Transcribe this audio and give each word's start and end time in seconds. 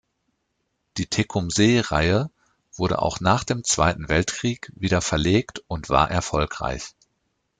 Die 0.97 1.05
Tecumseh-Reihe 1.05 2.31
wurde 2.73 3.03
auch 3.03 3.19
nach 3.19 3.43
dem 3.43 3.63
Zweiten 3.63 4.09
Weltkrieg 4.09 4.71
wieder 4.75 4.99
verlegt 4.99 5.63
und 5.67 5.89
war 5.89 6.09
erfolgreich. 6.09 6.95